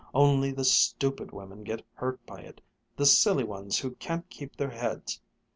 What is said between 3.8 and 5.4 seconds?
can't keep their heads.